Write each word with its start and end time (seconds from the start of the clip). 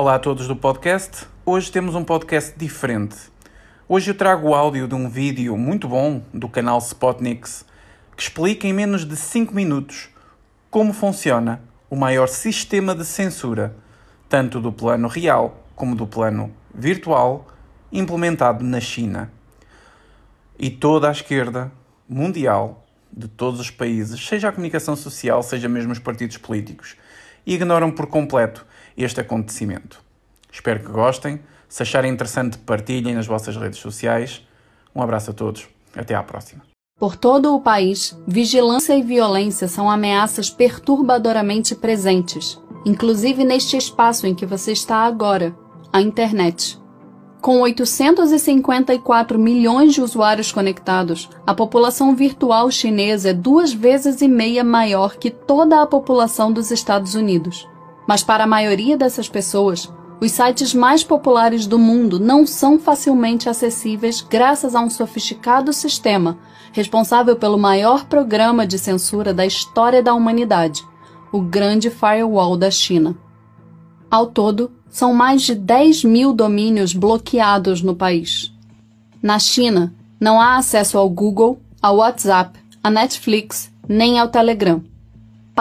Olá 0.00 0.14
a 0.14 0.18
todos 0.18 0.48
do 0.48 0.56
podcast. 0.56 1.26
Hoje 1.44 1.70
temos 1.70 1.94
um 1.94 2.02
podcast 2.02 2.58
diferente. 2.58 3.16
Hoje 3.86 4.10
eu 4.10 4.14
trago 4.14 4.48
o 4.48 4.54
áudio 4.54 4.88
de 4.88 4.94
um 4.94 5.10
vídeo 5.10 5.54
muito 5.58 5.86
bom 5.86 6.22
do 6.32 6.48
canal 6.48 6.78
Spotniks 6.78 7.66
que 8.16 8.22
explica 8.22 8.66
em 8.66 8.72
menos 8.72 9.04
de 9.04 9.14
5 9.14 9.54
minutos 9.54 10.08
como 10.70 10.94
funciona 10.94 11.60
o 11.90 11.96
maior 11.96 12.28
sistema 12.28 12.94
de 12.94 13.04
censura, 13.04 13.76
tanto 14.26 14.58
do 14.58 14.72
plano 14.72 15.06
real 15.06 15.62
como 15.76 15.94
do 15.94 16.06
plano 16.06 16.50
virtual, 16.74 17.48
implementado 17.92 18.64
na 18.64 18.80
China. 18.80 19.30
E 20.58 20.70
toda 20.70 21.10
a 21.10 21.12
esquerda 21.12 21.70
mundial 22.08 22.86
de 23.12 23.28
todos 23.28 23.60
os 23.60 23.70
países, 23.70 24.26
seja 24.26 24.48
a 24.48 24.52
comunicação 24.52 24.96
social, 24.96 25.42
seja 25.42 25.68
mesmo 25.68 25.92
os 25.92 25.98
partidos 25.98 26.38
políticos, 26.38 26.96
ignoram 27.44 27.90
por 27.90 28.06
completo 28.06 28.64
este 28.96 29.20
acontecimento. 29.20 30.02
Espero 30.52 30.80
que 30.80 30.90
gostem. 30.90 31.40
Se 31.68 31.82
acharem 31.82 32.12
interessante, 32.12 32.58
partilhem 32.58 33.14
nas 33.14 33.26
vossas 33.26 33.56
redes 33.56 33.78
sociais. 33.78 34.44
Um 34.94 35.02
abraço 35.02 35.30
a 35.30 35.34
todos. 35.34 35.68
Até 35.94 36.14
à 36.14 36.22
próxima. 36.22 36.62
Por 36.98 37.16
todo 37.16 37.54
o 37.54 37.60
país, 37.60 38.14
vigilância 38.26 38.94
e 38.94 39.02
violência 39.02 39.66
são 39.66 39.90
ameaças 39.90 40.50
perturbadoramente 40.50 41.74
presentes, 41.74 42.60
inclusive 42.84 43.42
neste 43.42 43.76
espaço 43.76 44.26
em 44.26 44.34
que 44.34 44.44
você 44.44 44.72
está 44.72 44.96
agora, 44.96 45.56
a 45.90 46.02
internet. 46.02 46.78
Com 47.40 47.62
854 47.62 49.38
milhões 49.38 49.94
de 49.94 50.02
usuários 50.02 50.52
conectados, 50.52 51.30
a 51.46 51.54
população 51.54 52.14
virtual 52.14 52.70
chinesa 52.70 53.30
é 53.30 53.32
duas 53.32 53.72
vezes 53.72 54.20
e 54.20 54.28
meia 54.28 54.62
maior 54.62 55.16
que 55.16 55.30
toda 55.30 55.80
a 55.80 55.86
população 55.86 56.52
dos 56.52 56.70
Estados 56.70 57.14
Unidos. 57.14 57.66
Mas 58.10 58.24
para 58.24 58.42
a 58.42 58.46
maioria 58.46 58.96
dessas 58.96 59.28
pessoas, 59.28 59.88
os 60.20 60.32
sites 60.32 60.74
mais 60.74 61.04
populares 61.04 61.64
do 61.64 61.78
mundo 61.78 62.18
não 62.18 62.44
são 62.44 62.76
facilmente 62.76 63.48
acessíveis 63.48 64.20
graças 64.20 64.74
a 64.74 64.80
um 64.80 64.90
sofisticado 64.90 65.72
sistema 65.72 66.36
responsável 66.72 67.36
pelo 67.36 67.56
maior 67.56 68.06
programa 68.06 68.66
de 68.66 68.80
censura 68.80 69.32
da 69.32 69.46
história 69.46 70.02
da 70.02 70.12
humanidade, 70.12 70.84
o 71.30 71.40
Grande 71.40 71.88
Firewall 71.88 72.56
da 72.56 72.68
China. 72.68 73.16
Ao 74.10 74.26
todo, 74.26 74.72
são 74.88 75.14
mais 75.14 75.42
de 75.42 75.54
10 75.54 76.02
mil 76.02 76.32
domínios 76.32 76.92
bloqueados 76.92 77.80
no 77.80 77.94
país. 77.94 78.52
Na 79.22 79.38
China, 79.38 79.94
não 80.18 80.40
há 80.40 80.56
acesso 80.56 80.98
ao 80.98 81.08
Google, 81.08 81.60
ao 81.80 81.98
WhatsApp, 81.98 82.58
à 82.82 82.90
Netflix, 82.90 83.72
nem 83.88 84.18
ao 84.18 84.26
Telegram. 84.26 84.82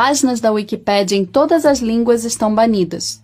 Páginas 0.00 0.38
da 0.38 0.52
Wikipédia 0.52 1.18
em 1.18 1.24
todas 1.26 1.66
as 1.66 1.80
línguas 1.80 2.22
estão 2.24 2.54
banidas. 2.54 3.20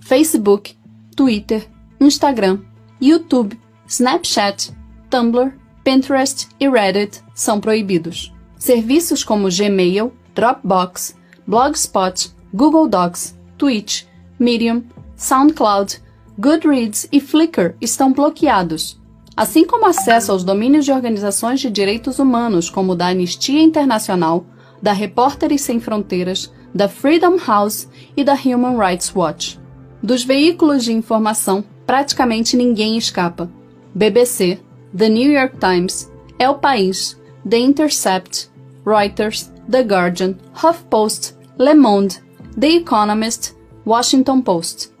Facebook, 0.00 0.74
Twitter, 1.14 1.68
Instagram, 2.00 2.60
YouTube, 2.98 3.60
Snapchat, 3.86 4.72
Tumblr, 5.10 5.52
Pinterest 5.84 6.48
e 6.58 6.70
Reddit 6.70 7.22
são 7.34 7.60
proibidos. 7.60 8.32
Serviços 8.58 9.22
como 9.22 9.50
Gmail, 9.50 10.10
Dropbox, 10.34 11.14
Blogspot, 11.46 12.30
Google 12.50 12.88
Docs, 12.88 13.36
Twitch, 13.58 14.04
Medium, 14.38 14.84
SoundCloud, 15.18 16.00
Goodreads 16.38 17.06
e 17.12 17.20
Flickr 17.20 17.74
estão 17.78 18.14
bloqueados, 18.14 18.98
assim 19.36 19.66
como 19.66 19.84
acesso 19.84 20.32
aos 20.32 20.42
domínios 20.42 20.86
de 20.86 20.92
organizações 20.92 21.60
de 21.60 21.68
direitos 21.68 22.18
humanos 22.18 22.70
como 22.70 22.96
da 22.96 23.08
Anistia 23.08 23.60
Internacional, 23.60 24.46
da 24.80 24.92
Repórteres 24.92 25.62
Sem 25.62 25.80
Fronteiras, 25.80 26.52
da 26.74 26.88
Freedom 26.88 27.36
House 27.38 27.88
e 28.16 28.22
da 28.22 28.34
Human 28.34 28.78
Rights 28.78 29.14
Watch. 29.14 29.58
Dos 30.02 30.24
veículos 30.24 30.84
de 30.84 30.92
informação, 30.92 31.64
praticamente 31.86 32.56
ninguém 32.56 32.96
escapa. 32.96 33.50
BBC, 33.94 34.58
The 34.96 35.08
New 35.08 35.32
York 35.32 35.56
Times, 35.58 36.12
El 36.38 36.54
País, 36.54 37.20
The 37.48 37.58
Intercept, 37.58 38.50
Reuters, 38.84 39.52
The 39.70 39.82
Guardian, 39.82 40.36
HuffPost, 40.54 41.34
Le 41.58 41.74
Monde, 41.74 42.16
The 42.58 42.76
Economist, 42.76 43.54
Washington 43.86 44.42
Post 44.42 44.96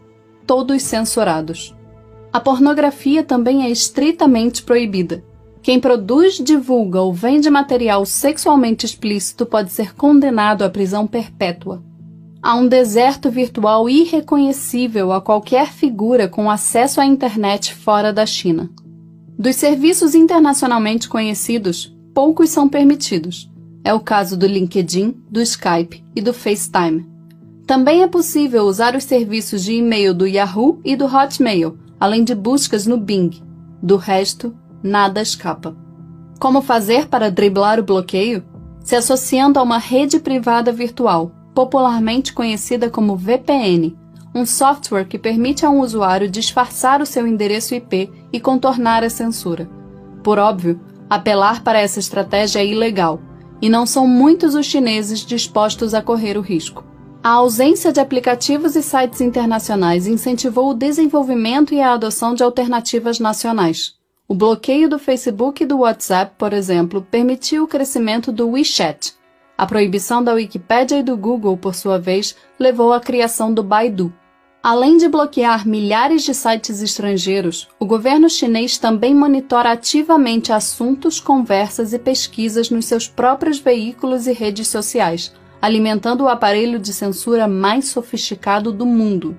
todos 0.46 0.82
censurados. 0.82 1.74
A 2.32 2.38
pornografia 2.38 3.22
também 3.22 3.64
é 3.64 3.70
estritamente 3.70 4.62
proibida. 4.62 5.24
Quem 5.66 5.80
produz, 5.80 6.34
divulga 6.34 7.00
ou 7.00 7.12
vende 7.12 7.50
material 7.50 8.06
sexualmente 8.06 8.86
explícito 8.86 9.44
pode 9.44 9.72
ser 9.72 9.96
condenado 9.96 10.62
à 10.62 10.70
prisão 10.70 11.08
perpétua. 11.08 11.82
Há 12.40 12.54
um 12.54 12.68
deserto 12.68 13.32
virtual 13.32 13.90
irreconhecível 13.90 15.12
a 15.12 15.20
qualquer 15.20 15.72
figura 15.72 16.28
com 16.28 16.48
acesso 16.48 17.00
à 17.00 17.04
internet 17.04 17.74
fora 17.74 18.12
da 18.12 18.24
China. 18.24 18.70
Dos 19.36 19.56
serviços 19.56 20.14
internacionalmente 20.14 21.08
conhecidos, 21.08 21.92
poucos 22.14 22.50
são 22.50 22.68
permitidos. 22.68 23.50
É 23.82 23.92
o 23.92 23.98
caso 23.98 24.36
do 24.36 24.46
LinkedIn, 24.46 25.16
do 25.28 25.42
Skype 25.42 26.00
e 26.14 26.22
do 26.22 26.32
FaceTime. 26.32 27.04
Também 27.66 28.04
é 28.04 28.06
possível 28.06 28.66
usar 28.66 28.94
os 28.94 29.02
serviços 29.02 29.64
de 29.64 29.74
e-mail 29.74 30.14
do 30.14 30.28
Yahoo 30.28 30.80
e 30.84 30.94
do 30.94 31.06
Hotmail, 31.06 31.76
além 31.98 32.22
de 32.22 32.36
buscas 32.36 32.86
no 32.86 32.96
Bing. 32.96 33.42
Do 33.82 33.96
resto, 33.96 34.54
nada 34.82 35.20
escapa. 35.20 35.76
Como 36.38 36.60
fazer 36.60 37.08
para 37.08 37.30
driblar 37.30 37.80
o 37.80 37.82
bloqueio? 37.82 38.44
Se 38.80 38.94
associando 38.94 39.58
a 39.58 39.62
uma 39.62 39.78
rede 39.78 40.20
privada 40.20 40.70
virtual, 40.70 41.32
popularmente 41.54 42.32
conhecida 42.32 42.90
como 42.90 43.16
VPN, 43.16 43.96
um 44.34 44.44
software 44.44 45.06
que 45.06 45.18
permite 45.18 45.64
a 45.64 45.70
um 45.70 45.80
usuário 45.80 46.28
disfarçar 46.28 47.00
o 47.00 47.06
seu 47.06 47.26
endereço 47.26 47.74
IP 47.74 48.12
e 48.30 48.38
contornar 48.38 49.02
a 49.02 49.08
censura. 49.08 49.68
Por 50.22 50.38
óbvio, 50.38 50.78
apelar 51.08 51.62
para 51.62 51.80
essa 51.80 51.98
estratégia 51.98 52.60
é 52.60 52.66
ilegal, 52.66 53.18
e 53.62 53.68
não 53.70 53.86
são 53.86 54.06
muitos 54.06 54.54
os 54.54 54.66
chineses 54.66 55.20
dispostos 55.20 55.94
a 55.94 56.02
correr 56.02 56.36
o 56.36 56.42
risco. 56.42 56.84
A 57.22 57.30
ausência 57.30 57.92
de 57.92 57.98
aplicativos 57.98 58.76
e 58.76 58.82
sites 58.82 59.20
internacionais 59.20 60.06
incentivou 60.06 60.70
o 60.70 60.74
desenvolvimento 60.74 61.74
e 61.74 61.80
a 61.80 61.94
adoção 61.94 62.34
de 62.34 62.42
alternativas 62.42 63.18
nacionais. 63.18 63.94
O 64.28 64.34
bloqueio 64.34 64.88
do 64.88 64.98
Facebook 64.98 65.62
e 65.62 65.66
do 65.66 65.78
WhatsApp, 65.78 66.34
por 66.36 66.52
exemplo, 66.52 67.00
permitiu 67.00 67.64
o 67.64 67.68
crescimento 67.68 68.32
do 68.32 68.48
WeChat. 68.50 69.14
A 69.56 69.66
proibição 69.66 70.22
da 70.22 70.34
Wikipédia 70.34 70.98
e 70.98 71.02
do 71.02 71.16
Google, 71.16 71.56
por 71.56 71.74
sua 71.74 71.98
vez, 71.98 72.36
levou 72.58 72.92
à 72.92 73.00
criação 73.00 73.54
do 73.54 73.62
Baidu. 73.62 74.12
Além 74.62 74.96
de 74.96 75.08
bloquear 75.08 75.66
milhares 75.66 76.24
de 76.24 76.34
sites 76.34 76.82
estrangeiros, 76.82 77.68
o 77.78 77.86
governo 77.86 78.28
chinês 78.28 78.78
também 78.78 79.14
monitora 79.14 79.70
ativamente 79.70 80.52
assuntos, 80.52 81.20
conversas 81.20 81.92
e 81.92 81.98
pesquisas 81.98 82.68
nos 82.68 82.86
seus 82.86 83.06
próprios 83.06 83.60
veículos 83.60 84.26
e 84.26 84.32
redes 84.32 84.66
sociais 84.66 85.32
alimentando 85.60 86.24
o 86.24 86.28
aparelho 86.28 86.78
de 86.78 86.92
censura 86.92 87.48
mais 87.48 87.88
sofisticado 87.88 88.72
do 88.72 88.86
mundo. 88.86 89.36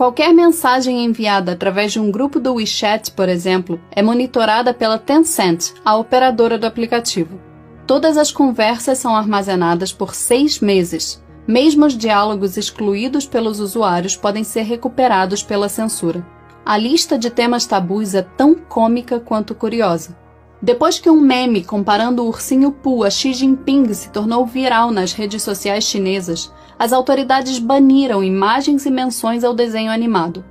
Qualquer 0.00 0.32
mensagem 0.32 1.04
enviada 1.04 1.52
através 1.52 1.92
de 1.92 2.00
um 2.00 2.10
grupo 2.10 2.40
do 2.40 2.54
WeChat, 2.54 3.10
por 3.10 3.28
exemplo, 3.28 3.78
é 3.90 4.00
monitorada 4.02 4.72
pela 4.72 4.96
Tencent, 4.96 5.74
a 5.84 5.94
operadora 5.94 6.56
do 6.56 6.66
aplicativo. 6.66 7.38
Todas 7.86 8.16
as 8.16 8.32
conversas 8.32 8.96
são 8.96 9.14
armazenadas 9.14 9.92
por 9.92 10.14
seis 10.14 10.58
meses. 10.58 11.22
Mesmo 11.46 11.84
os 11.84 11.98
diálogos 11.98 12.56
excluídos 12.56 13.26
pelos 13.26 13.60
usuários 13.60 14.16
podem 14.16 14.42
ser 14.42 14.62
recuperados 14.62 15.42
pela 15.42 15.68
censura. 15.68 16.26
A 16.64 16.78
lista 16.78 17.18
de 17.18 17.28
temas 17.28 17.66
tabus 17.66 18.14
é 18.14 18.22
tão 18.22 18.54
cômica 18.54 19.20
quanto 19.20 19.54
curiosa. 19.54 20.16
Depois 20.62 20.98
que 20.98 21.10
um 21.10 21.20
meme 21.20 21.62
comparando 21.62 22.22
o 22.22 22.28
ursinho 22.28 22.72
Pooh 22.72 23.04
a 23.04 23.10
Xi 23.10 23.34
Jinping 23.34 23.92
se 23.92 24.08
tornou 24.08 24.46
viral 24.46 24.90
nas 24.90 25.12
redes 25.12 25.42
sociais 25.42 25.84
chinesas, 25.84 26.50
as 26.80 26.94
autoridades 26.94 27.58
baniram 27.58 28.24
imagens 28.24 28.86
e 28.86 28.90
menções 28.90 29.44
ao 29.44 29.52
desenho 29.52 29.92
animado. 29.92 30.42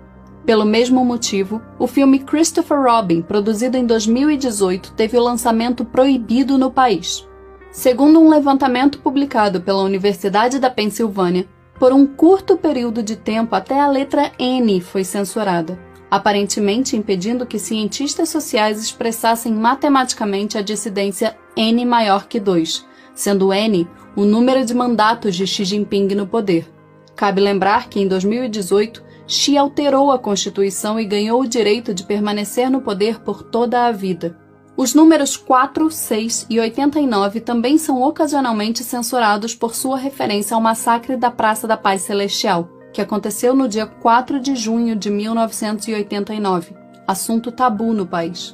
Pelo 0.46 0.64
mesmo 0.64 1.04
motivo, 1.04 1.60
o 1.80 1.88
filme 1.88 2.20
Christopher 2.20 2.80
Robin, 2.84 3.24
produzido 3.24 3.76
em 3.78 3.86
2018, 3.88 4.94
teve 4.94 5.18
o 5.18 5.24
lançamento 5.24 5.84
proibido 5.84 6.56
no 6.56 6.70
país. 6.70 7.28
Segundo 7.72 8.20
um 8.20 8.30
levantamento 8.30 9.00
publicado 9.00 9.60
pela 9.62 9.82
Universidade 9.82 10.60
da 10.60 10.70
Pensilvânia, 10.70 11.48
por 11.80 11.92
um 11.92 12.06
curto 12.06 12.56
período 12.56 13.02
de 13.02 13.16
tempo 13.16 13.56
até 13.56 13.80
a 13.80 13.88
letra 13.88 14.32
N 14.38 14.80
foi 14.82 15.04
censurada 15.04 15.90
aparentemente 16.10 16.98
impedindo 16.98 17.46
que 17.46 17.60
cientistas 17.60 18.30
sociais 18.30 18.82
expressassem 18.82 19.54
matematicamente 19.54 20.58
a 20.58 20.62
dissidência 20.62 21.38
n 21.56 21.86
maior 21.86 22.28
que 22.28 22.40
2, 22.40 22.86
sendo 23.14 23.54
n 23.54 23.88
o 24.20 24.26
número 24.26 24.66
de 24.66 24.74
mandatos 24.74 25.34
de 25.34 25.48
Xi 25.48 25.64
Jinping 25.64 26.10
no 26.14 26.28
poder. 26.28 26.70
Cabe 27.16 27.40
lembrar 27.40 27.88
que 27.88 28.02
em 28.02 28.06
2018, 28.06 29.02
Xi 29.26 29.58
alterou 29.58 30.12
a 30.12 30.20
Constituição 30.20 31.00
e 31.00 31.06
ganhou 31.06 31.40
o 31.40 31.48
direito 31.48 31.94
de 31.94 32.04
permanecer 32.04 32.70
no 32.70 32.82
poder 32.82 33.22
por 33.22 33.44
toda 33.44 33.86
a 33.86 33.94
vida. 33.94 34.38
Os 34.76 34.94
números 34.94 35.38
4, 35.38 35.90
6 35.90 36.48
e 36.50 36.60
89 36.60 37.40
também 37.40 37.78
são 37.78 38.02
ocasionalmente 38.02 38.84
censurados 38.84 39.56
por 39.56 39.74
sua 39.74 39.98
referência 39.98 40.54
ao 40.54 40.60
massacre 40.60 41.16
da 41.16 41.32
Praça 41.32 41.66
da 41.66 41.78
Paz 41.78 42.02
Celestial, 42.02 42.68
que 42.92 43.02
aconteceu 43.02 43.56
no 43.56 43.70
dia 43.70 43.86
4 43.86 44.42
de 44.42 44.54
junho 44.54 44.98
de 44.98 45.10
1989, 45.10 46.76
assunto 47.08 47.54
tabu 47.54 47.94
no 47.94 48.06
país. 48.06 48.54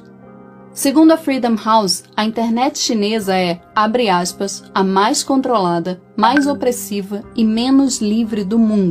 Segundo 0.76 1.12
a 1.12 1.16
Freedom 1.16 1.56
House, 1.56 2.04
a 2.14 2.22
internet 2.22 2.78
chinesa 2.78 3.34
é, 3.34 3.62
abre 3.74 4.10
aspas, 4.10 4.62
a 4.74 4.84
mais 4.84 5.22
controlada, 5.24 5.98
mais 6.14 6.46
opressiva 6.46 7.24
e 7.34 7.46
menos 7.46 8.02
livre 8.02 8.44
do 8.44 8.58
mundo. 8.58 8.84